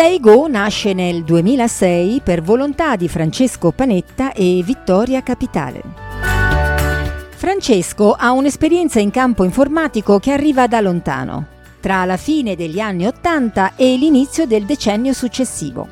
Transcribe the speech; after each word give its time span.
Seigo 0.00 0.46
nasce 0.46 0.92
nel 0.92 1.24
2006 1.24 2.20
per 2.22 2.40
volontà 2.40 2.94
di 2.94 3.08
Francesco 3.08 3.72
Panetta 3.72 4.32
e 4.32 4.62
Vittoria 4.64 5.24
Capitale. 5.24 5.82
Francesco 7.30 8.12
ha 8.12 8.30
un'esperienza 8.30 9.00
in 9.00 9.10
campo 9.10 9.42
informatico 9.42 10.20
che 10.20 10.30
arriva 10.30 10.68
da 10.68 10.80
lontano, 10.80 11.46
tra 11.80 12.04
la 12.04 12.16
fine 12.16 12.54
degli 12.54 12.78
anni 12.78 13.08
Ottanta 13.08 13.72
e 13.74 13.96
l'inizio 13.96 14.46
del 14.46 14.66
decennio 14.66 15.12
successivo. 15.12 15.88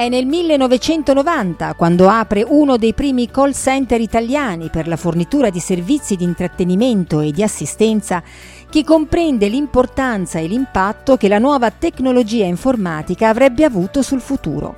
È 0.00 0.08
nel 0.08 0.24
1990 0.24 1.74
quando 1.74 2.08
apre 2.08 2.42
uno 2.42 2.78
dei 2.78 2.94
primi 2.94 3.30
call 3.30 3.52
center 3.52 4.00
italiani 4.00 4.70
per 4.70 4.88
la 4.88 4.96
fornitura 4.96 5.50
di 5.50 5.60
servizi 5.60 6.16
di 6.16 6.24
intrattenimento 6.24 7.20
e 7.20 7.32
di 7.32 7.42
assistenza 7.42 8.22
che 8.70 8.82
comprende 8.82 9.48
l'importanza 9.48 10.38
e 10.38 10.46
l'impatto 10.46 11.18
che 11.18 11.28
la 11.28 11.36
nuova 11.36 11.70
tecnologia 11.70 12.46
informatica 12.46 13.28
avrebbe 13.28 13.62
avuto 13.62 14.00
sul 14.00 14.22
futuro, 14.22 14.74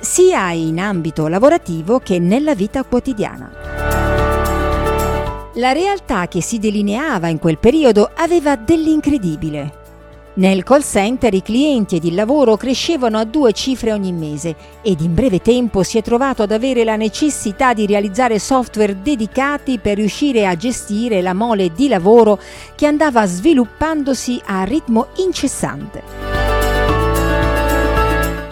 sia 0.00 0.52
in 0.52 0.78
ambito 0.78 1.28
lavorativo 1.28 1.98
che 1.98 2.18
nella 2.18 2.54
vita 2.54 2.84
quotidiana. 2.84 3.50
La 5.54 5.72
realtà 5.72 6.28
che 6.28 6.42
si 6.42 6.58
delineava 6.58 7.28
in 7.28 7.38
quel 7.38 7.56
periodo 7.56 8.10
aveva 8.14 8.54
dell'incredibile. 8.56 9.86
Nel 10.38 10.62
call 10.62 10.82
center 10.82 11.34
i 11.34 11.42
clienti 11.42 11.96
ed 11.96 12.04
il 12.04 12.14
lavoro 12.14 12.56
crescevano 12.56 13.18
a 13.18 13.24
due 13.24 13.52
cifre 13.52 13.92
ogni 13.92 14.12
mese 14.12 14.54
ed 14.82 15.00
in 15.00 15.12
breve 15.12 15.40
tempo 15.40 15.82
si 15.82 15.98
è 15.98 16.02
trovato 16.02 16.42
ad 16.44 16.52
avere 16.52 16.84
la 16.84 16.94
necessità 16.94 17.74
di 17.74 17.86
realizzare 17.86 18.38
software 18.38 19.02
dedicati 19.02 19.78
per 19.78 19.96
riuscire 19.96 20.46
a 20.46 20.54
gestire 20.54 21.22
la 21.22 21.34
mole 21.34 21.72
di 21.72 21.88
lavoro 21.88 22.38
che 22.76 22.86
andava 22.86 23.26
sviluppandosi 23.26 24.40
a 24.44 24.62
ritmo 24.62 25.08
incessante. 25.16 26.37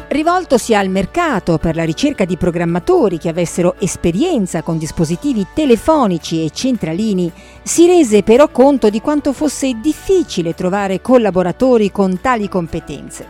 Rivoltosi 0.08 0.72
al 0.72 0.88
mercato 0.88 1.58
per 1.58 1.74
la 1.74 1.82
ricerca 1.82 2.24
di 2.24 2.36
programmatori 2.36 3.18
che 3.18 3.28
avessero 3.28 3.74
esperienza 3.80 4.62
con 4.62 4.78
dispositivi 4.78 5.48
telefonici 5.52 6.44
e 6.44 6.50
centralini, 6.50 7.30
si 7.62 7.86
rese 7.86 8.22
però 8.22 8.48
conto 8.48 8.88
di 8.88 9.00
quanto 9.00 9.32
fosse 9.32 9.80
difficile 9.80 10.54
trovare 10.54 11.00
collaboratori 11.00 11.90
con 11.90 12.20
tali 12.20 12.48
competenze. 12.48 13.26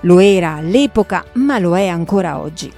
Lo 0.00 0.18
era 0.18 0.56
all'epoca, 0.56 1.24
ma 1.34 1.58
lo 1.58 1.74
è 1.74 1.86
ancora 1.86 2.38
oggi. 2.38 2.70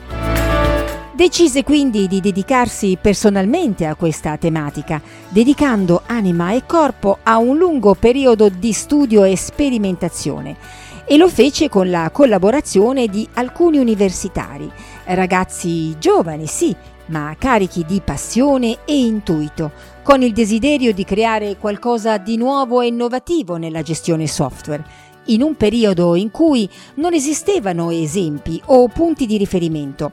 Decise 1.12 1.64
quindi 1.64 2.06
di 2.06 2.20
dedicarsi 2.20 2.96
personalmente 3.00 3.86
a 3.86 3.96
questa 3.96 4.36
tematica, 4.36 5.00
dedicando 5.28 6.02
anima 6.06 6.52
e 6.52 6.62
corpo 6.64 7.18
a 7.24 7.38
un 7.38 7.56
lungo 7.58 7.94
periodo 7.94 8.48
di 8.48 8.72
studio 8.72 9.24
e 9.24 9.36
sperimentazione 9.36 10.56
e 11.04 11.16
lo 11.16 11.28
fece 11.28 11.68
con 11.68 11.90
la 11.90 12.10
collaborazione 12.10 13.06
di 13.06 13.26
alcuni 13.34 13.78
universitari, 13.78 14.70
ragazzi 15.04 15.98
giovani 15.98 16.46
sì, 16.46 16.74
ma 17.06 17.34
carichi 17.38 17.84
di 17.86 18.00
passione 18.04 18.78
e 18.84 18.98
intuito, 18.98 19.72
con 20.02 20.22
il 20.22 20.32
desiderio 20.32 20.92
di 20.92 21.04
creare 21.04 21.56
qualcosa 21.56 22.18
di 22.18 22.36
nuovo 22.36 22.80
e 22.80 22.86
innovativo 22.86 23.56
nella 23.56 23.82
gestione 23.82 24.26
software, 24.26 24.84
in 25.26 25.42
un 25.42 25.56
periodo 25.56 26.14
in 26.14 26.30
cui 26.30 26.68
non 26.94 27.14
esistevano 27.14 27.90
esempi 27.90 28.60
o 28.66 28.88
punti 28.88 29.26
di 29.26 29.36
riferimento. 29.36 30.12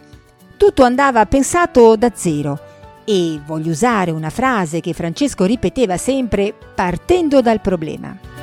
Tutto 0.58 0.84
andava 0.84 1.26
pensato 1.26 1.96
da 1.96 2.12
zero 2.14 2.60
e 3.06 3.40
voglio 3.46 3.72
usare 3.72 4.12
una 4.12 4.30
frase 4.30 4.82
che 4.82 4.94
Francesco 4.94 5.46
ripeteva 5.46 5.98
sempre 5.98 6.54
partendo 6.76 7.42
dal 7.42 7.62
problema. 7.62 8.39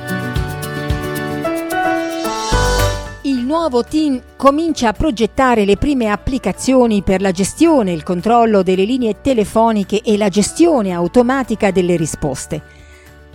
Nuovo 3.47 3.83
team 3.83 4.21
comincia 4.35 4.89
a 4.89 4.93
progettare 4.93 5.63
le 5.63 5.77
prime 5.77 6.11
applicazioni 6.11 7.01
per 7.01 7.21
la 7.21 7.31
gestione, 7.31 7.93
il 7.93 8.03
controllo 8.03 8.61
delle 8.61 8.83
linee 8.83 9.21
telefoniche 9.21 10.01
e 10.01 10.17
la 10.17 10.27
gestione 10.27 10.91
automatica 10.91 11.71
delle 11.71 11.95
risposte. 11.95 12.61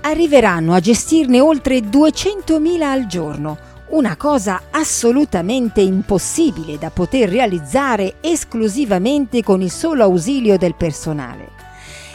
Arriveranno 0.03 0.75
a 0.75 0.81
gestirne 0.81 1.41
oltre 1.41 1.79
200.000 1.79 2.83
al 2.83 3.07
giorno, 3.07 3.57
una 3.89 4.17
cosa 4.17 4.65
assolutamente 4.71 5.81
impossibile 5.81 6.77
da 6.79 6.91
poter 6.91 7.31
realizzare 7.31 8.17
esclusivamente 8.21 9.43
con 9.43 9.63
il 9.63 9.71
solo 9.71 10.03
ausilio 10.05 10.59
del 10.59 10.75
personale. 10.75 11.62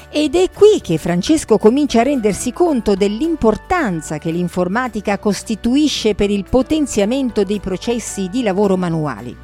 Ed 0.10 0.36
è 0.36 0.50
qui 0.52 0.80
che 0.82 0.98
Francesco 0.98 1.58
comincia 1.58 2.00
a 2.00 2.04
rendersi 2.04 2.54
conto 2.54 2.96
dell'importanza 2.96 4.18
che 4.18 4.32
l'informatica 4.32 5.20
costituisce 5.20 6.16
per 6.16 6.30
il 6.30 6.46
potenziamento 6.50 7.44
dei 7.44 7.60
processi 7.60 8.30
di 8.30 8.42
lavoro 8.42 8.78
manuali. 8.78 9.36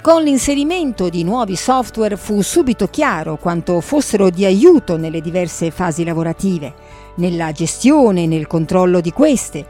Con 0.00 0.22
l'inserimento 0.22 1.10
di 1.10 1.22
nuovi 1.22 1.54
software 1.54 2.16
fu 2.16 2.40
subito 2.40 2.88
chiaro 2.88 3.36
quanto 3.36 3.82
fossero 3.82 4.30
di 4.30 4.46
aiuto 4.46 4.96
nelle 4.96 5.20
diverse 5.20 5.70
fasi 5.70 6.02
lavorative, 6.02 6.72
nella 7.16 7.52
gestione 7.52 8.22
e 8.22 8.26
nel 8.26 8.46
controllo 8.46 9.02
di 9.02 9.12
queste, 9.12 9.66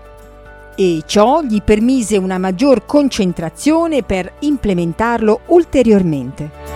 e 0.76 1.02
ciò 1.06 1.42
gli 1.42 1.60
permise 1.60 2.16
una 2.18 2.38
maggior 2.38 2.86
concentrazione 2.86 4.04
per 4.04 4.34
implementarlo 4.38 5.40
ulteriormente. 5.46 6.67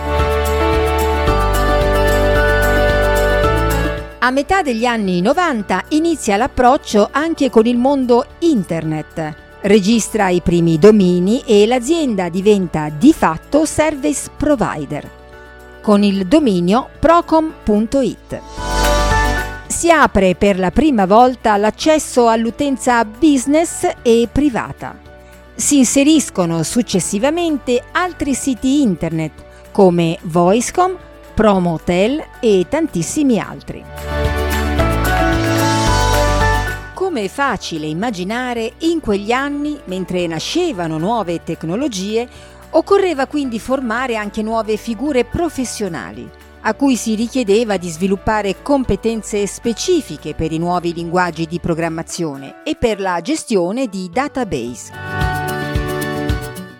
A 4.25 4.31
metà 4.31 4.61
degli 4.61 4.85
anni 4.85 5.19
90 5.19 5.83
inizia 5.89 6.37
l'approccio 6.37 7.09
anche 7.11 7.49
con 7.49 7.65
il 7.65 7.75
mondo 7.75 8.25
internet. 8.39 9.35
Registra 9.63 10.29
i 10.29 10.39
primi 10.39 10.79
domini 10.79 11.43
e 11.45 11.67
l'azienda 11.67 12.29
diventa 12.29 12.87
di 12.87 13.11
fatto 13.11 13.65
service 13.65 14.29
provider 14.37 15.09
con 15.81 16.03
il 16.03 16.25
dominio 16.25 16.87
procom.it. 16.99 18.39
Si 19.67 19.91
apre 19.91 20.35
per 20.35 20.57
la 20.57 20.71
prima 20.71 21.05
volta 21.05 21.57
l'accesso 21.57 22.29
all'utenza 22.29 23.03
business 23.03 23.85
e 24.01 24.29
privata. 24.31 24.97
Si 25.53 25.79
inseriscono 25.79 26.63
successivamente 26.63 27.83
altri 27.91 28.33
siti 28.35 28.81
internet 28.81 29.33
come 29.71 30.17
Voicecom, 30.21 30.97
Promotel 31.33 32.23
e 32.39 32.67
tantissimi 32.69 33.39
altri. 33.39 33.83
Come 36.93 37.23
è 37.23 37.27
facile 37.27 37.87
immaginare, 37.87 38.73
in 38.79 38.99
quegli 38.99 39.31
anni, 39.31 39.79
mentre 39.85 40.27
nascevano 40.27 40.99
nuove 40.99 41.41
tecnologie, 41.43 42.27
occorreva 42.69 43.25
quindi 43.25 43.57
formare 43.57 44.15
anche 44.15 44.43
nuove 44.43 44.77
figure 44.77 45.25
professionali, 45.25 46.29
a 46.61 46.75
cui 46.75 46.95
si 46.95 47.15
richiedeva 47.15 47.77
di 47.77 47.89
sviluppare 47.89 48.61
competenze 48.61 49.47
specifiche 49.47 50.35
per 50.35 50.51
i 50.51 50.59
nuovi 50.59 50.93
linguaggi 50.93 51.47
di 51.47 51.59
programmazione 51.59 52.61
e 52.63 52.75
per 52.75 52.99
la 52.99 53.19
gestione 53.21 53.87
di 53.87 54.07
database. 54.13 55.22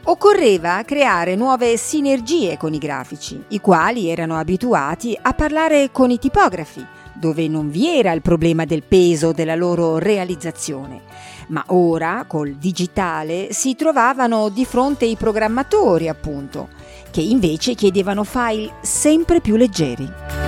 Occorreva 0.05 0.83
creare 0.83 1.33
nuove 1.35 1.77
sinergie 1.77 2.57
con 2.57 2.73
i 2.73 2.77
grafici, 2.77 3.41
i 3.49 3.61
quali 3.61 4.09
erano 4.09 4.35
abituati 4.35 5.17
a 5.19 5.31
parlare 5.31 5.91
con 5.93 6.11
i 6.11 6.19
tipografi, 6.19 6.85
dove 7.13 7.47
non 7.47 7.69
vi 7.69 7.87
era 7.87 8.11
il 8.11 8.21
problema 8.21 8.65
del 8.65 8.83
peso 8.83 9.31
della 9.31 9.55
loro 9.55 9.99
realizzazione. 9.99 10.99
Ma 11.47 11.63
ora, 11.67 12.25
col 12.27 12.55
digitale, 12.55 13.53
si 13.53 13.77
trovavano 13.77 14.49
di 14.49 14.65
fronte 14.65 15.05
i 15.05 15.15
programmatori, 15.15 16.09
appunto, 16.09 16.67
che 17.09 17.21
invece 17.21 17.73
chiedevano 17.73 18.25
file 18.25 18.73
sempre 18.81 19.39
più 19.39 19.55
leggeri. 19.55 20.42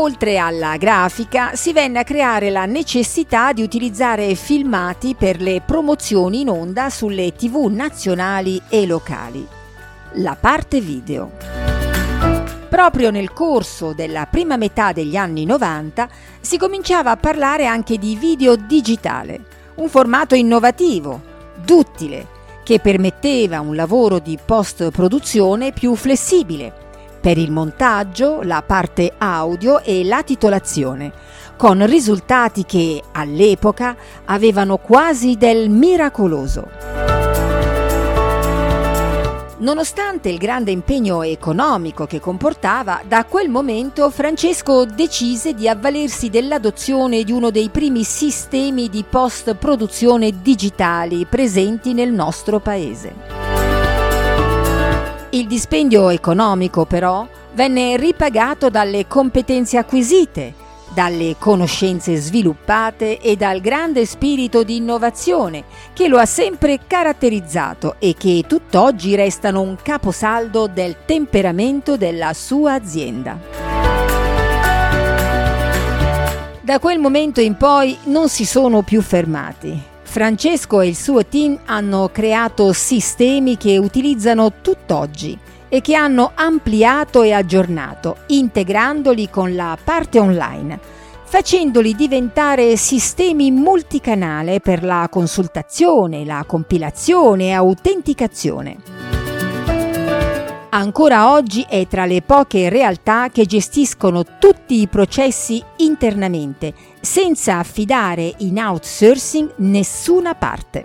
Oltre 0.00 0.38
alla 0.38 0.76
grafica, 0.76 1.56
si 1.56 1.72
venne 1.72 1.98
a 1.98 2.04
creare 2.04 2.50
la 2.50 2.66
necessità 2.66 3.52
di 3.52 3.62
utilizzare 3.62 4.36
filmati 4.36 5.16
per 5.16 5.40
le 5.40 5.60
promozioni 5.60 6.42
in 6.42 6.48
onda 6.48 6.88
sulle 6.88 7.34
tv 7.34 7.66
nazionali 7.66 8.62
e 8.68 8.86
locali. 8.86 9.44
La 10.12 10.36
parte 10.40 10.80
video. 10.80 11.32
Proprio 12.68 13.10
nel 13.10 13.32
corso 13.32 13.92
della 13.92 14.26
prima 14.26 14.56
metà 14.56 14.92
degli 14.92 15.16
anni 15.16 15.44
90 15.44 16.08
si 16.40 16.58
cominciava 16.58 17.10
a 17.10 17.16
parlare 17.16 17.66
anche 17.66 17.98
di 17.98 18.14
video 18.14 18.54
digitale, 18.54 19.46
un 19.74 19.88
formato 19.88 20.36
innovativo, 20.36 21.20
duttile, 21.64 22.24
che 22.62 22.78
permetteva 22.78 23.58
un 23.60 23.74
lavoro 23.74 24.20
di 24.20 24.38
post-produzione 24.42 25.72
più 25.72 25.96
flessibile 25.96 26.86
per 27.20 27.38
il 27.38 27.50
montaggio, 27.50 28.42
la 28.42 28.62
parte 28.62 29.12
audio 29.18 29.82
e 29.82 30.04
la 30.04 30.22
titolazione, 30.22 31.12
con 31.56 31.84
risultati 31.86 32.64
che 32.64 33.02
all'epoca 33.12 33.96
avevano 34.24 34.78
quasi 34.78 35.36
del 35.36 35.68
miracoloso. 35.68 36.98
Nonostante 39.60 40.28
il 40.28 40.38
grande 40.38 40.70
impegno 40.70 41.24
economico 41.24 42.06
che 42.06 42.20
comportava, 42.20 43.02
da 43.06 43.24
quel 43.24 43.48
momento 43.48 44.08
Francesco 44.08 44.84
decise 44.84 45.52
di 45.52 45.68
avvalersi 45.68 46.30
dell'adozione 46.30 47.24
di 47.24 47.32
uno 47.32 47.50
dei 47.50 47.68
primi 47.68 48.04
sistemi 48.04 48.88
di 48.88 49.04
post-produzione 49.08 50.40
digitali 50.40 51.26
presenti 51.26 51.92
nel 51.92 52.12
nostro 52.12 52.60
paese. 52.60 53.47
Il 55.30 55.46
dispendio 55.46 56.08
economico, 56.08 56.86
però, 56.86 57.26
venne 57.52 57.98
ripagato 57.98 58.70
dalle 58.70 59.06
competenze 59.06 59.76
acquisite, 59.76 60.54
dalle 60.94 61.36
conoscenze 61.38 62.16
sviluppate 62.16 63.18
e 63.18 63.36
dal 63.36 63.60
grande 63.60 64.06
spirito 64.06 64.62
di 64.62 64.76
innovazione 64.76 65.64
che 65.92 66.08
lo 66.08 66.16
ha 66.16 66.24
sempre 66.24 66.80
caratterizzato 66.86 67.96
e 67.98 68.14
che 68.16 68.44
tutt'oggi 68.46 69.14
restano 69.16 69.60
un 69.60 69.76
caposaldo 69.82 70.66
del 70.66 70.96
temperamento 71.04 71.98
della 71.98 72.32
sua 72.32 72.72
azienda. 72.72 73.38
Da 76.62 76.78
quel 76.78 76.98
momento 76.98 77.42
in 77.42 77.56
poi 77.56 77.98
non 78.04 78.30
si 78.30 78.46
sono 78.46 78.80
più 78.80 79.02
fermati. 79.02 79.87
Francesco 80.08 80.80
e 80.80 80.88
il 80.88 80.96
suo 80.96 81.26
team 81.26 81.60
hanno 81.66 82.08
creato 82.10 82.72
sistemi 82.72 83.58
che 83.58 83.76
utilizzano 83.76 84.54
tutt'oggi 84.62 85.38
e 85.68 85.82
che 85.82 85.94
hanno 85.94 86.32
ampliato 86.34 87.22
e 87.22 87.32
aggiornato, 87.32 88.16
integrandoli 88.28 89.28
con 89.28 89.54
la 89.54 89.76
parte 89.82 90.18
online, 90.18 90.80
facendoli 91.24 91.94
diventare 91.94 92.76
sistemi 92.78 93.50
multicanale 93.50 94.60
per 94.60 94.82
la 94.82 95.06
consultazione, 95.10 96.24
la 96.24 96.42
compilazione 96.46 97.48
e 97.48 97.52
autenticazione. 97.52 98.76
Ancora 100.70 101.32
oggi 101.32 101.66
è 101.68 101.86
tra 101.86 102.06
le 102.06 102.22
poche 102.22 102.68
realtà 102.68 103.28
che 103.30 103.46
gestiscono 103.46 104.24
tutti 104.38 104.80
i 104.80 104.86
processi 104.86 105.62
internamente, 105.78 106.72
senza 107.08 107.56
affidare 107.56 108.34
in 108.40 108.58
outsourcing 108.58 109.54
nessuna 109.56 110.34
parte. 110.34 110.84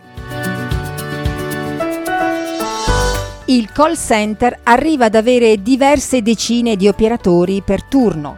il 3.48 3.70
call 3.74 3.96
center 3.96 4.62
arriva 4.64 5.06
ad 5.06 5.16
avere 5.16 5.62
diverse 5.62 6.22
decine 6.22 6.78
di 6.78 6.88
operatori 6.88 7.62
per 7.62 7.84
turno. 7.84 8.38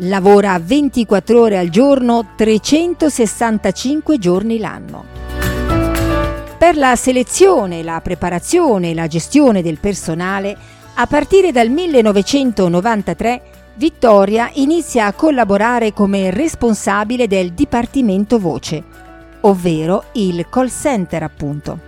Lavora 0.00 0.60
24 0.62 1.40
ore 1.40 1.56
al 1.56 1.70
giorno, 1.70 2.32
365 2.36 4.18
giorni 4.18 4.58
l'anno. 4.58 5.04
Per 6.58 6.76
la 6.76 6.94
selezione, 6.96 7.82
la 7.82 8.00
preparazione 8.02 8.90
e 8.90 8.94
la 8.94 9.06
gestione 9.06 9.62
del 9.62 9.78
personale, 9.78 10.56
a 10.94 11.06
partire 11.06 11.50
dal 11.50 11.70
1993 11.70 13.55
Vittoria 13.78 14.48
inizia 14.54 15.04
a 15.04 15.12
collaborare 15.12 15.92
come 15.92 16.30
responsabile 16.30 17.26
del 17.26 17.52
Dipartimento 17.52 18.38
Voce, 18.38 18.82
ovvero 19.42 20.04
il 20.12 20.46
call 20.48 20.68
center 20.68 21.22
appunto. 21.22 21.80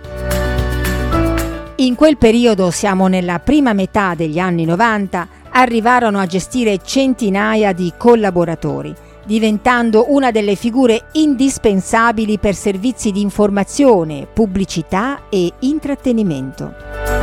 In 1.77 1.95
quel 1.95 2.17
periodo, 2.17 2.69
siamo 2.69 3.07
nella 3.07 3.39
prima 3.39 3.73
metà 3.73 4.13
degli 4.13 4.37
anni 4.37 4.65
90, 4.65 5.27
arrivarono 5.49 6.19
a 6.19 6.27
gestire 6.27 6.77
centinaia 6.83 7.73
di 7.73 7.91
collaboratori, 7.97 8.93
diventando 9.25 10.05
una 10.09 10.29
delle 10.29 10.53
figure 10.53 11.05
indispensabili 11.13 12.37
per 12.37 12.53
servizi 12.53 13.11
di 13.11 13.21
informazione, 13.21 14.27
pubblicità 14.31 15.21
e 15.27 15.51
intrattenimento. 15.61 17.18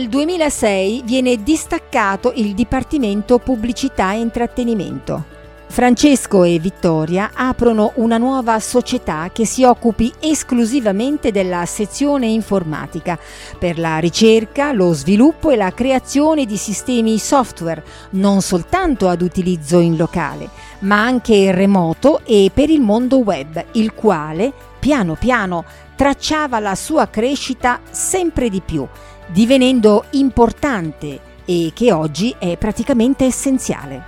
Nel 0.00 0.08
2006 0.08 1.02
viene 1.04 1.42
distaccato 1.42 2.32
il 2.34 2.54
Dipartimento 2.54 3.38
Pubblicità 3.38 4.14
e 4.14 4.20
Intrattenimento. 4.20 5.24
Francesco 5.66 6.42
e 6.42 6.58
Vittoria 6.58 7.32
aprono 7.34 7.92
una 7.96 8.16
nuova 8.16 8.58
società 8.60 9.28
che 9.30 9.44
si 9.44 9.62
occupi 9.62 10.10
esclusivamente 10.18 11.30
della 11.32 11.66
sezione 11.66 12.28
informatica 12.28 13.18
per 13.58 13.78
la 13.78 13.98
ricerca, 13.98 14.72
lo 14.72 14.94
sviluppo 14.94 15.50
e 15.50 15.56
la 15.56 15.70
creazione 15.74 16.46
di 16.46 16.56
sistemi 16.56 17.18
software, 17.18 17.84
non 18.12 18.40
soltanto 18.40 19.06
ad 19.06 19.20
utilizzo 19.20 19.80
in 19.80 19.98
locale, 19.98 20.48
ma 20.78 21.04
anche 21.04 21.52
remoto 21.52 22.22
e 22.24 22.50
per 22.54 22.70
il 22.70 22.80
mondo 22.80 23.18
web, 23.18 23.62
il 23.72 23.92
quale, 23.92 24.50
piano 24.78 25.14
piano, 25.14 25.66
tracciava 25.94 26.58
la 26.58 26.74
sua 26.74 27.08
crescita 27.08 27.80
sempre 27.90 28.48
di 28.48 28.62
più, 28.64 28.88
divenendo 29.32 30.04
importante 30.10 31.20
e 31.44 31.70
che 31.74 31.92
oggi 31.92 32.34
è 32.38 32.56
praticamente 32.56 33.24
essenziale. 33.24 34.02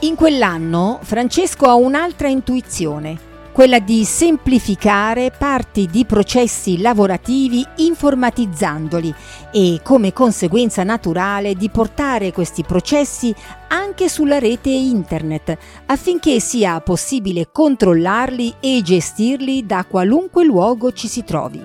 In 0.00 0.14
quell'anno 0.14 0.98
Francesco 1.02 1.66
ha 1.66 1.74
un'altra 1.74 2.28
intuizione, 2.28 3.18
quella 3.54 3.78
di 3.78 4.04
semplificare 4.04 5.30
parti 5.30 5.86
di 5.86 6.04
processi 6.04 6.80
lavorativi 6.80 7.64
informatizzandoli 7.76 9.14
e 9.52 9.78
come 9.80 10.12
conseguenza 10.12 10.82
naturale 10.82 11.54
di 11.54 11.70
portare 11.70 12.32
questi 12.32 12.64
processi 12.64 13.32
anche 13.68 14.08
sulla 14.08 14.40
rete 14.40 14.70
internet 14.70 15.56
affinché 15.86 16.40
sia 16.40 16.80
possibile 16.80 17.50
controllarli 17.52 18.54
e 18.58 18.80
gestirli 18.82 19.64
da 19.64 19.84
qualunque 19.88 20.44
luogo 20.44 20.90
ci 20.90 21.06
si 21.06 21.22
trovi. 21.22 21.64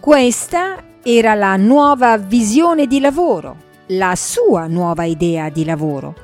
Questa 0.00 0.82
era 1.02 1.34
la 1.34 1.56
nuova 1.56 2.16
visione 2.16 2.86
di 2.86 2.98
lavoro 2.98 3.68
la 3.92 4.14
sua 4.14 4.68
nuova 4.68 5.04
idea 5.04 5.48
di 5.48 5.64
lavoro, 5.64 6.14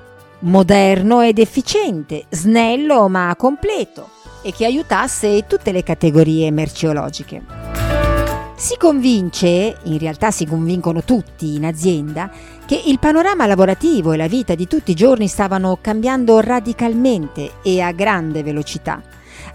moderno 0.47 1.23
ed 1.23 1.39
efficiente, 1.39 2.27
snello 2.31 3.09
ma 3.09 3.35
completo 3.37 4.11
e 4.43 4.53
che 4.53 4.65
aiutasse 4.65 5.45
tutte 5.47 5.73
le 5.73 5.83
categorie 5.83 6.51
merceologiche. 6.51 7.43
Si 8.57 8.77
convince, 8.79 9.77
in 9.83 9.99
realtà 9.99 10.31
si 10.31 10.47
convincono 10.47 11.03
tutti 11.03 11.55
in 11.55 11.67
azienda, 11.67 12.31
che 12.65 12.81
il 12.87 12.99
panorama 12.99 13.47
lavorativo 13.47 14.13
e 14.13 14.17
la 14.17 14.29
vita 14.29 14.55
di 14.55 14.67
tutti 14.67 14.93
i 14.93 14.95
giorni 14.95 15.27
stavano 15.27 15.79
cambiando 15.81 16.41
radicalmente 16.41 17.55
e 17.63 17.81
a 17.81 17.93
grande 17.93 18.43
velocità 18.43 19.03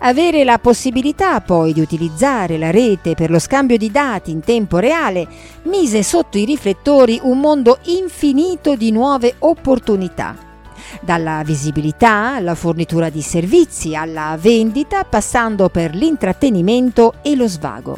avere 0.04 0.44
la 0.44 0.58
possibilità 0.58 1.42
poi 1.42 1.74
di 1.74 1.82
utilizzare 1.82 2.58
la 2.58 2.72
rete 2.72 3.14
per 3.14 3.30
lo 3.30 3.40
scambio 3.40 3.78
di 3.78 3.92
dati 3.92 4.32
in 4.32 4.40
tempo 4.40 4.78
reale 4.78 5.28
mise 5.64 6.02
sotto 6.02 6.38
i 6.38 6.46
riflettori 6.46 7.20
un 7.22 7.40
mondo 7.40 7.80
infinito 7.84 8.76
di 8.76 8.92
nuove 8.92 9.36
opportunità. 9.40 10.51
Dalla 11.00 11.42
visibilità 11.46 12.36
alla 12.36 12.56
fornitura 12.56 13.10
di 13.10 13.22
servizi, 13.22 13.96
alla 13.96 14.38
vendita, 14.40 15.04
passando 15.06 15.70
per 15.70 15.96
l'intrattenimento 15.96 17.14
e 17.22 17.36
lo 17.36 17.48
svago. 17.48 17.98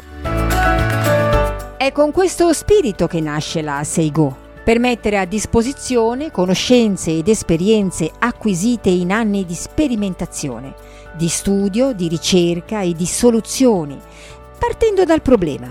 È 1.76 1.92
con 1.92 2.12
questo 2.12 2.52
spirito 2.52 3.06
che 3.06 3.20
nasce 3.20 3.60
la 3.60 3.82
Seigo 3.84 4.42
per 4.64 4.78
mettere 4.78 5.18
a 5.18 5.26
disposizione 5.26 6.30
conoscenze 6.30 7.10
ed 7.10 7.28
esperienze 7.28 8.10
acquisite 8.18 8.88
in 8.88 9.12
anni 9.12 9.44
di 9.44 9.52
sperimentazione, 9.52 10.74
di 11.14 11.28
studio, 11.28 11.92
di 11.92 12.08
ricerca 12.08 12.80
e 12.80 12.94
di 12.94 13.04
soluzioni, 13.04 14.00
partendo 14.58 15.04
dal 15.04 15.20
problema. 15.20 15.66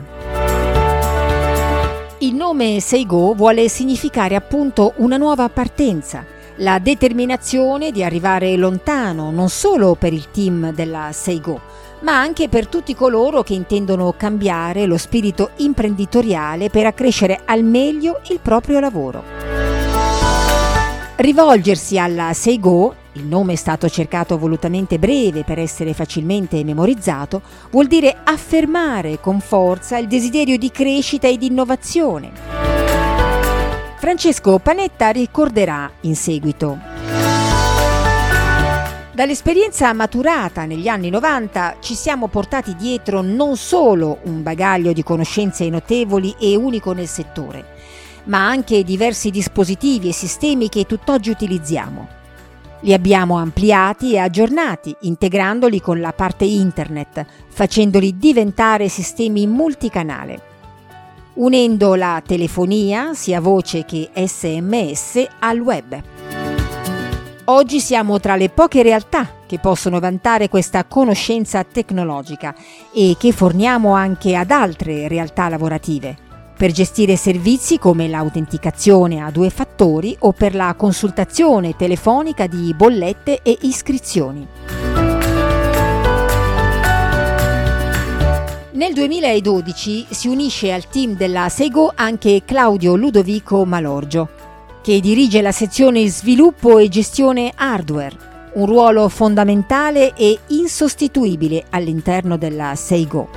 Il 2.20 2.36
nome 2.36 2.80
Seigo 2.80 3.34
vuole 3.34 3.68
significare 3.68 4.36
appunto 4.36 4.94
una 4.98 5.18
nuova 5.18 5.50
partenza, 5.50 6.24
la 6.57 6.77
determinazione 6.77 7.91
di 7.91 8.03
arrivare 8.03 8.55
lontano 8.55 9.31
non 9.31 9.50
solo 9.50 9.95
per 9.95 10.13
il 10.13 10.29
team 10.29 10.72
della 10.72 11.10
Seigo, 11.12 11.60
ma 12.01 12.19
anche 12.19 12.48
per 12.48 12.67
tutti 12.67 12.93
coloro 12.93 13.41
che 13.41 13.53
intendono 13.53 14.13
cambiare 14.15 14.86
lo 14.86 14.98
spirito 14.98 15.51
imprenditoriale 15.57 16.69
per 16.69 16.86
accrescere 16.86 17.41
al 17.45 17.63
meglio 17.63 18.19
il 18.29 18.39
proprio 18.39 18.79
lavoro. 18.79 19.24
Rivolgersi 21.15 21.98
alla 21.98 22.33
Seigo, 22.33 22.95
il 23.13 23.25
nome 23.25 23.53
è 23.53 23.55
stato 23.55 23.89
cercato 23.89 24.38
volutamente 24.38 25.00
breve 25.00 25.43
per 25.43 25.57
essere 25.57 25.93
facilmente 25.93 26.63
memorizzato, 26.63 27.41
vuol 27.72 27.88
dire 27.88 28.17
affermare 28.24 29.19
con 29.19 29.39
forza 29.39 29.98
il 29.98 30.07
desiderio 30.07 30.57
di 30.57 30.69
crescita 30.69 31.27
e 31.27 31.38
di 31.38 31.48
innovazione. 31.48 32.62
Francesco 34.03 34.60
Panetta 34.60 35.12
ricorderà 35.12 35.89
in 36.01 36.17
seguito. 36.17 36.77
Dall'esperienza 39.13 39.93
maturata 39.93 40.65
negli 40.65 40.89
anni 40.89 41.10
90 41.10 41.77
ci 41.79 41.95
siamo 41.95 42.27
portati 42.27 42.75
dietro 42.75 43.22
non 43.22 43.55
solo 43.55 44.17
un 44.24 44.43
bagaglio 44.43 44.91
di 44.91 45.03
conoscenze 45.03 45.69
notevoli 45.69 46.36
e 46.38 46.57
unico 46.57 46.91
nel 46.91 47.07
settore, 47.07 47.63
ma 48.25 48.45
anche 48.45 48.83
diversi 48.83 49.29
dispositivi 49.29 50.10
e 50.10 50.13
sistemi 50.13 50.67
che 50.67 50.83
tutt'oggi 50.83 51.29
utilizziamo. 51.29 52.07
Li 52.81 52.91
abbiamo 52.91 53.38
ampliati 53.38 54.15
e 54.15 54.17
aggiornati, 54.17 54.93
integrandoli 55.03 55.79
con 55.79 56.01
la 56.01 56.12
parte 56.12 56.43
internet, 56.43 57.25
facendoli 57.48 58.17
diventare 58.17 58.89
sistemi 58.89 59.48
multicanale, 59.48 60.51
unendo 61.36 61.96
la 61.96 62.22
telefonia, 62.25 63.13
sia 63.13 63.40
voce 63.40 63.86
che 63.86 64.10
sms, 64.13 65.28
al 65.40 65.60
web. 65.60 66.02
Oggi 67.46 67.80
siamo 67.80 68.20
tra 68.20 68.36
le 68.36 68.50
poche 68.50 68.84
realtà 68.84 69.30
che 69.46 69.60
possono 69.60 70.00
vantare 70.00 70.48
questa 70.48 70.86
conoscenza 70.86 71.63
tecnologica 71.63 72.56
e 72.94 73.16
che 73.20 73.32
forniamo 73.32 73.94
anche 73.94 74.36
ad 74.36 74.52
altre 74.52 75.08
realtà 75.08 75.50
lavorative 75.50 76.32
per 76.56 76.72
gestire 76.72 77.18
servizi 77.18 77.78
come 77.78 78.08
l'autenticazione 78.08 79.22
a 79.22 79.32
due 79.32 79.50
fattori 79.50 80.16
o 80.20 80.32
per 80.32 80.56
la 80.56 80.74
consultazione 80.78 81.75
telefonica 81.75 82.48
di 82.48 82.74
bollette 82.74 83.42
e 83.42 83.58
iscrizioni. 83.62 84.48
Nel 88.74 88.94
2012 88.94 90.08
si 90.10 90.27
unisce 90.27 90.72
al 90.72 90.88
team 90.89 91.15
della 91.15 91.48
Sego 91.48 91.92
anche 91.94 92.42
Claudio 92.44 92.96
Ludovico 92.96 93.63
Malorgio, 93.65 94.27
che 94.82 95.00
dirige 95.00 95.44
la 95.44 95.51
sezione 95.51 96.08
sviluppo 96.08 96.80
e 96.80 96.89
gestione 96.89 97.51
hardware, 97.56 98.51
un 98.53 98.65
ruolo 98.65 99.10
fondamentale 99.10 100.15
e 100.15 100.39
insostituibile 100.48 101.65
all'interno 101.70 102.36
della 102.36 102.74
Seigo. 102.74 103.30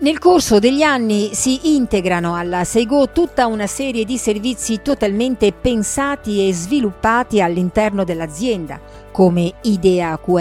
Nel 0.00 0.18
corso 0.18 0.58
degli 0.58 0.82
anni 0.82 1.30
si 1.32 1.74
integrano 1.74 2.34
alla 2.36 2.64
Seigo 2.64 3.08
tutta 3.08 3.46
una 3.46 3.66
serie 3.66 4.04
di 4.04 4.18
servizi 4.18 4.82
totalmente 4.82 5.50
pensati 5.52 6.46
e 6.46 6.52
sviluppati 6.52 7.40
all'interno 7.40 8.04
dell'azienda, 8.04 8.78
come 9.10 9.54
ideaqr.com, 9.62 10.32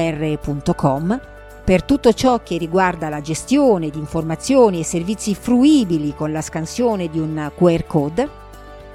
per 1.63 1.83
tutto 1.83 2.11
ciò 2.11 2.43
che 2.43 2.57
riguarda 2.57 3.07
la 3.07 3.21
gestione 3.21 3.89
di 3.89 3.97
informazioni 3.97 4.79
e 4.79 4.83
servizi 4.83 5.33
fruibili 5.33 6.13
con 6.13 6.31
la 6.31 6.41
scansione 6.41 7.09
di 7.09 7.19
un 7.19 7.51
QR 7.55 7.85
code, 7.85 8.29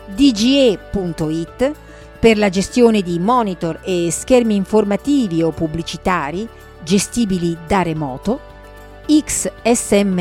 dge.it 0.06 1.72
per 2.18 2.36
la 2.36 2.48
gestione 2.50 3.00
di 3.02 3.18
monitor 3.18 3.80
e 3.84 4.10
schermi 4.10 4.54
informativi 4.54 5.42
o 5.42 5.50
pubblicitari 5.50 6.46
gestibili 6.82 7.56
da 7.66 7.82
remoto, 7.82 8.40
xsms.it 9.06 10.12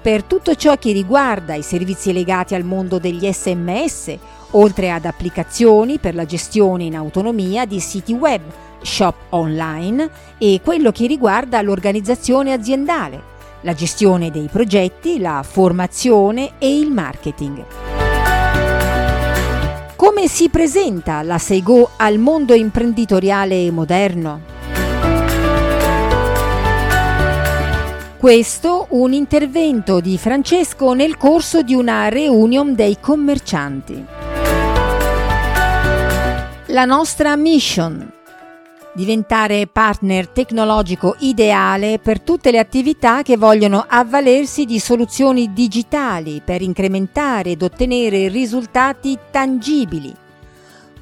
per 0.00 0.22
tutto 0.22 0.54
ciò 0.54 0.76
che 0.76 0.92
riguarda 0.92 1.54
i 1.54 1.62
servizi 1.62 2.12
legati 2.12 2.54
al 2.54 2.62
mondo 2.62 2.98
degli 2.98 3.30
sms, 3.30 4.16
oltre 4.52 4.90
ad 4.92 5.04
applicazioni 5.04 5.98
per 5.98 6.14
la 6.14 6.24
gestione 6.24 6.84
in 6.84 6.94
autonomia 6.94 7.66
di 7.66 7.80
siti 7.80 8.12
web, 8.12 8.40
shop 8.82 9.14
online 9.30 10.10
e 10.38 10.60
quello 10.62 10.92
che 10.92 11.06
riguarda 11.06 11.60
l'organizzazione 11.62 12.52
aziendale, 12.52 13.22
la 13.62 13.74
gestione 13.74 14.30
dei 14.30 14.48
progetti, 14.50 15.18
la 15.18 15.42
formazione 15.42 16.52
e 16.58 16.78
il 16.78 16.90
marketing. 16.90 17.64
Come 19.96 20.28
si 20.28 20.48
presenta 20.50 21.22
la 21.22 21.38
Seigo 21.38 21.90
al 21.96 22.18
mondo 22.18 22.54
imprenditoriale 22.54 23.70
moderno? 23.70 24.54
Questo 28.18 28.86
un 28.90 29.12
intervento 29.12 30.00
di 30.00 30.18
Francesco 30.18 30.94
nel 30.94 31.16
corso 31.16 31.62
di 31.62 31.74
una 31.74 32.08
reunion 32.08 32.74
dei 32.74 32.98
commercianti. 33.00 34.04
La 36.66 36.84
nostra 36.84 37.36
mission. 37.36 38.15
Diventare 38.96 39.66
partner 39.66 40.26
tecnologico 40.26 41.16
ideale 41.18 41.98
per 41.98 42.22
tutte 42.22 42.50
le 42.50 42.58
attività 42.58 43.20
che 43.20 43.36
vogliono 43.36 43.84
avvalersi 43.86 44.64
di 44.64 44.78
soluzioni 44.78 45.52
digitali 45.52 46.40
per 46.42 46.62
incrementare 46.62 47.50
ed 47.50 47.62
ottenere 47.62 48.28
risultati 48.28 49.18
tangibili, 49.30 50.14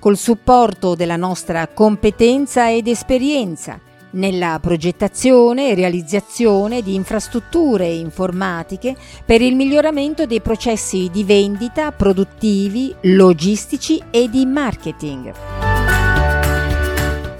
col 0.00 0.16
supporto 0.16 0.96
della 0.96 1.14
nostra 1.14 1.68
competenza 1.68 2.68
ed 2.68 2.88
esperienza 2.88 3.78
nella 4.10 4.58
progettazione 4.60 5.68
e 5.68 5.74
realizzazione 5.76 6.82
di 6.82 6.96
infrastrutture 6.96 7.86
informatiche 7.86 8.96
per 9.24 9.40
il 9.40 9.54
miglioramento 9.54 10.26
dei 10.26 10.40
processi 10.40 11.10
di 11.12 11.22
vendita, 11.22 11.92
produttivi, 11.92 12.92
logistici 13.02 14.02
e 14.10 14.28
di 14.28 14.44
marketing. 14.46 15.73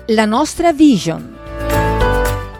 La 0.08 0.26
nostra 0.26 0.74
vision. 0.74 1.34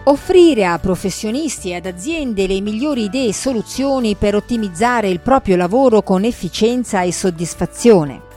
Offrire 0.05 0.65
a 0.65 0.79
professionisti 0.79 1.69
e 1.69 1.75
ad 1.75 1.85
aziende 1.85 2.47
le 2.47 2.59
migliori 2.59 3.03
idee 3.03 3.27
e 3.27 3.33
soluzioni 3.33 4.15
per 4.15 4.33
ottimizzare 4.33 5.09
il 5.09 5.19
proprio 5.19 5.55
lavoro 5.55 6.01
con 6.01 6.23
efficienza 6.23 7.03
e 7.03 7.13
soddisfazione 7.13 8.33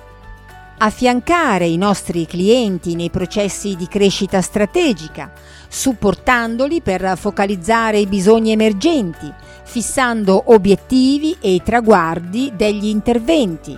affiancare 0.78 1.66
i 1.66 1.76
nostri 1.76 2.26
clienti 2.26 2.94
nei 2.94 3.10
processi 3.10 3.74
di 3.74 3.88
crescita 3.88 4.40
strategica, 4.40 5.32
supportandoli 5.68 6.80
per 6.80 7.16
focalizzare 7.16 7.98
i 7.98 8.06
bisogni 8.06 8.52
emergenti, 8.52 9.32
fissando 9.64 10.44
obiettivi 10.46 11.36
e 11.40 11.60
traguardi 11.64 12.52
degli 12.54 12.86
interventi, 12.86 13.76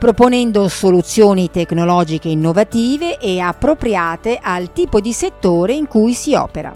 proponendo 0.00 0.66
soluzioni 0.68 1.50
tecnologiche 1.50 2.28
innovative 2.28 3.18
e 3.18 3.38
appropriate 3.38 4.38
al 4.40 4.72
tipo 4.72 4.98
di 4.98 5.12
settore 5.12 5.74
in 5.74 5.86
cui 5.86 6.14
si 6.14 6.32
opera. 6.32 6.72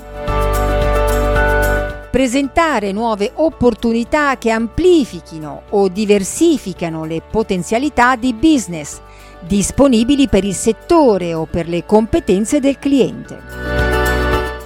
Presentare 2.11 2.93
nuove 2.93 3.33
opportunità 3.37 4.37
che 4.37 4.51
amplifichino 4.51 5.63
o 5.71 5.89
diversificano 5.89 7.07
le 7.07 7.23
potenzialità 7.23 8.15
di 8.15 8.35
business 8.35 9.01
disponibili 9.41 10.29
per 10.29 10.45
il 10.45 10.55
settore 10.55 11.33
o 11.33 11.47
per 11.47 11.67
le 11.67 11.87
competenze 11.87 12.61
del 12.61 12.79
cliente. 12.79 13.41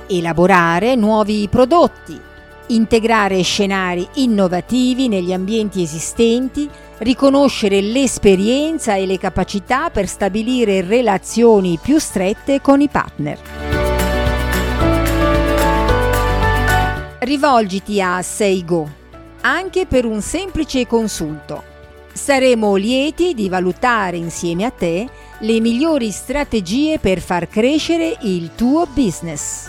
Elaborare 0.09 0.97
nuovi 0.97 1.47
prodotti, 1.49 2.21
integrare 2.69 3.43
scenari 3.43 4.07
innovativi 4.15 5.09
negli 5.09 5.33
ambienti 5.33 5.83
esistenti, 5.83 6.69
riconoscere 6.99 7.81
l'esperienza 7.81 8.95
e 8.95 9.07
le 9.07 9.19
capacità 9.19 9.91
per 9.91 10.09
stabilire 10.09 10.81
relazioni 10.81 11.79
più 11.81 11.99
strette 11.99 12.61
con 12.61 12.81
i 12.81 12.89
partner. 12.89 13.39
Rivolgiti 17.21 18.01
a 18.01 18.23
Seigo 18.23 18.99
anche 19.41 19.87
per 19.87 20.05
un 20.05 20.21
semplice 20.21 20.87
consulto. 20.87 21.63
Saremo 22.13 22.75
lieti 22.75 23.35
di 23.35 23.49
valutare 23.49 24.17
insieme 24.17 24.65
a 24.65 24.71
te 24.71 25.09
le 25.39 25.61
migliori 25.61 26.11
strategie 26.11 26.99
per 26.99 27.21
far 27.21 27.49
crescere 27.49 28.17
il 28.23 28.51
tuo 28.55 28.87
business. 28.87 29.69